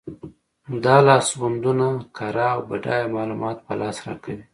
[0.83, 4.43] دا لاسوندونه کره او بډایه معلومات په لاس راکوي.